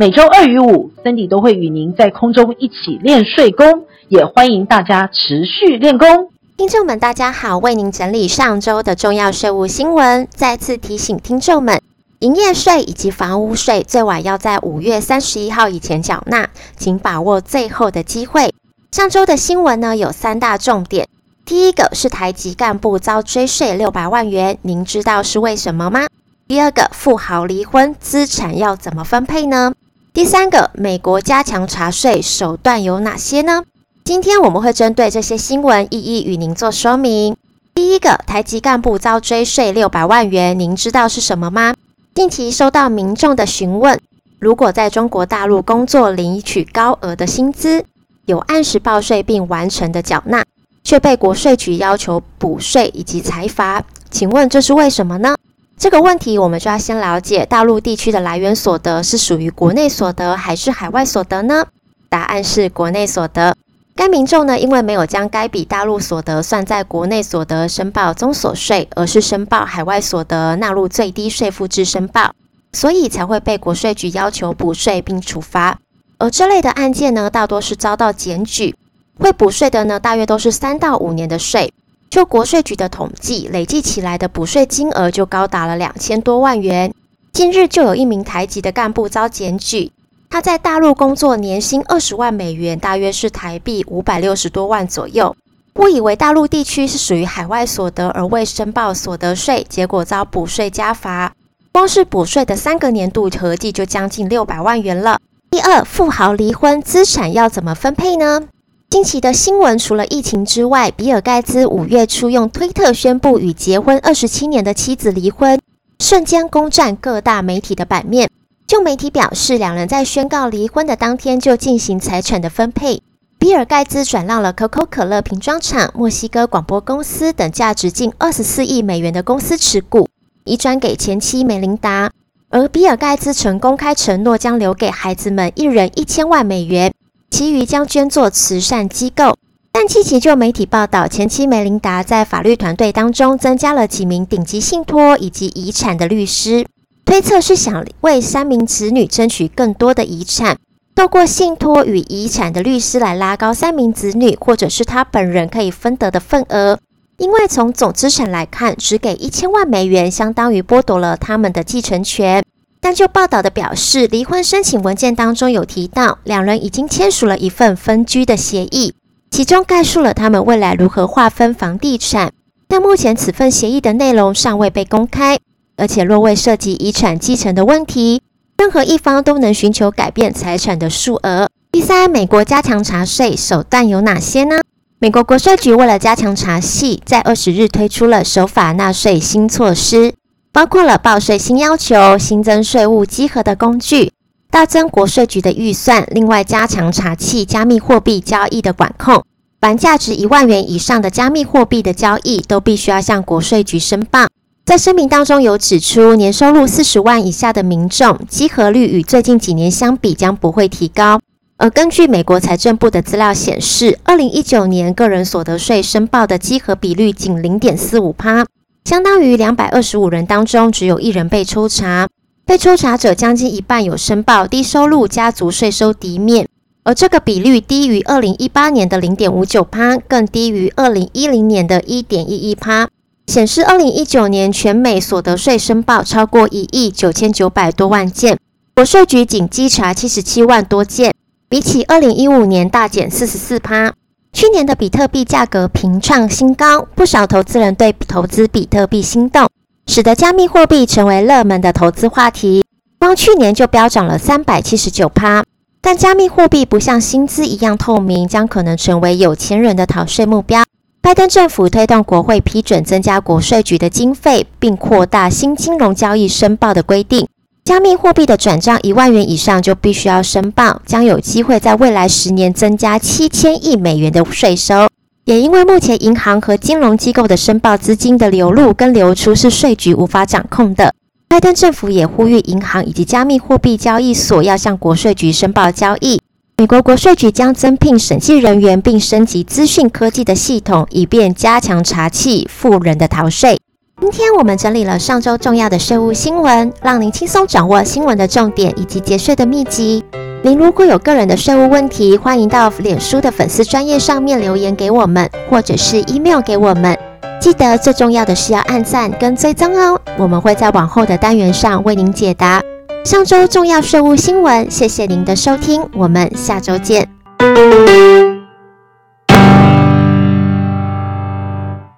[0.00, 6.30] 每周二与五，Cindy 都会与您在空中一起练税功，也欢迎大家持续练功。
[6.56, 10.26] 听众们，大家好，为您整理上周的重要税务新闻。
[10.30, 11.82] 再次提醒听众们，
[12.20, 16.48] 营业税以及房屋税最晚要在五月三十一号以前缴纳，
[16.78, 18.54] 请把握最后的机会。
[18.92, 21.06] 上周的新闻呢，有三大重点。
[21.44, 26.06] 第一个是台籍干部遭追税六百万元，您知道是为什么吗？
[26.48, 29.74] 第二个，富豪离婚资产要怎么分配呢？
[30.12, 33.62] 第三个，美国加强查税手段有哪些呢？
[34.02, 37.36] 今天我们会针对这些新闻一一与您做说明。
[37.72, 41.76] 第一个，台籍干部遭追税六百万元，您知道是什么吗？
[42.12, 44.00] 近期收到民众的询问，
[44.40, 47.84] 如果在中国大陆工作领取高额的薪资，
[48.26, 50.44] 有按时报税并完成的缴纳，
[50.82, 55.36] 却被国税局要求补税以及裁罚，请问这是为什么呢？
[55.80, 61.64] 这个问题，我们就要先了解大陆地区的来源所得是属于国内所得还是海外所得呢？
[62.10, 63.56] 答案是国内所得。
[63.96, 72.34] 该民众呢，因为没有将该笔大陆所得算在国内所得申报综所税，而是申报海外所得纳入最低税负制申报，
[72.74, 75.78] 所以才会被国税局要求补税并处罚。
[76.18, 78.76] 而这类的案件呢，大多是遭到检举，
[79.18, 81.72] 会补税的呢，大约都是三到五年的税。
[82.10, 86.92] 就国税局的统计，累计起来的补税金额就高达了两千多万元。
[87.32, 89.92] 近日就有一名台籍的干部遭检举，
[90.28, 95.36] 他在大陆工作，年薪二十万美元，大约是台币五百六十多万左右。
[95.76, 101.32] 误以为大陆地区是属于海外所得，而未申报所得税，结果遭补税加罚。
[101.70, 105.20] 光是补税的三个年度合计就将近六百万元了。
[105.48, 108.48] 第二，富豪离婚资产要怎么分配呢？
[108.90, 115.60] 近期的新闻除了疫情之外，比尔盖茨五月初用推特宣布与结婚二十七年的妻子离婚，
[116.00, 118.28] 瞬间攻占各大媒体的版面。
[118.66, 123.00] 就媒体表示，两人在宣告离婚的当天就进行财产的分配。
[123.38, 130.08] 比尔盖茨转让了可口可乐瓶装厂、墨西哥广播公司等价值近二十四亿美元的公司持股，
[130.44, 132.10] 移转给前妻梅琳达。
[132.48, 136.92] 而比尔盖茨曾公开承诺将留给孩子们一人一千万美元。
[137.30, 139.36] 其余将捐作慈善机构，
[139.72, 146.66] 但近期就媒体报道，前妻梅琳达在法律团队当中增加了几名顶级信托以及遗产的律师，
[147.04, 150.58] 推测是想为三名子女争取更多的遗产，
[150.94, 156.78] 透过信托与遗产的律师来拉高三名子女或者是他本人可以分得的份额，
[157.16, 162.42] 因为从总资产来看，只给一千万美元，相当于剥夺了他们的继承权。
[162.80, 168.94] 但就报道的表示，离婚申请文件当中有提到，两人已经签署了一份分居的协议，
[169.30, 172.32] 其中概述了他们未来如何划分房地产。
[172.66, 175.38] 但目前此份协议的内容尚未被公开，
[175.76, 178.22] 而且若未涉及遗产继承的问题，
[178.56, 181.48] 任何一方都能寻求改变财产的数额。
[181.72, 184.60] 第三，美国加强查税手段有哪些呢？
[184.98, 190.14] 美国国税局为了加强查缉，在二十日推出了守法纳税新措施。
[190.52, 194.12] 包括了报税新要求、新增税务稽核的工具、
[194.50, 199.24] 大增国税局的预算，另外加强查缉加密货币交易的管控。
[199.60, 204.26] 凡价值一万元以上的加密货币的交易，都必须要向国税局申报。
[204.64, 211.20] 在声明当中有指出，年收入四十万以下的民众，稽核率与最近几年相比将不会提高。
[211.58, 218.46] 而根据美国财政部的资料显示，二零一九年个人所得税申报的稽核比率仅零点四五趴。
[218.90, 222.08] 相当于两百二十五人当中，只有一人被抽查。
[222.44, 226.48] 被抽查者将近一半有申报低收入家族税收抵免，
[226.82, 232.88] 而这个比率低于二零一八年的零点五九趴，更低于二零一零年的一点一一趴。
[233.28, 238.36] 显示二零一九年全美所得税申报超过一亿九千九百多万件，
[238.74, 241.14] 国税局仅稽查七十七万多件，
[241.48, 243.92] 比起二零一五年大减四十四趴。
[244.32, 249.48] 去年的比特币价格频创新高，不少投资人对投资比特币心动，
[249.86, 252.64] 使得加密货币成为热门的投资话题。
[252.98, 255.44] 光去年就飙涨了三百七十九趴。
[255.82, 260.62] 但加密货币不像薪资一样透明，将可能成为有钱人的逃税目标。
[261.00, 267.26] 拜登政府推动国会批准增加国税局的经费，并扩大新金融交易申报的规定。
[267.70, 274.88] 加密货币的转账一万元以上就必须要申报，将有机会在未来十年增加七千亿美元的税收。
[275.24, 280.92] 也因为目前银行和金融机构的申报资金的流入跟流出是税局无法掌控的，
[281.28, 286.20] 拜登政府也呼吁银行以及加密货币交易所要向国税局申报交易。
[286.56, 293.60] 美国国税局将增聘审计人员，并升级资讯科技的系统，以便加强查缉富人的逃税。
[294.00, 300.02] 今天我们整理了上周重要的税务新闻，让您轻松掌握新闻的重点以及节税的秘籍。
[300.42, 306.98] 您如果有个人的税务问题，欢迎到脸书的粉丝专页上面留言给我们，或者是 email 给我们。
[307.40, 312.60] 记得最重要的是要按赞跟追踪哦，我们会在往后的单元上为您解答
[313.04, 314.68] 上周重要税务新闻。
[314.70, 317.06] 谢谢您的收听，我们下周见。